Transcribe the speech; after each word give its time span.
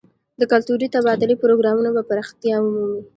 د 0.39 0.41
کلتوري 0.51 0.87
تبادلې 0.95 1.35
پروګرامونه 1.43 1.89
به 1.95 2.01
پراختیا 2.09 2.55
ومومي. 2.61 3.01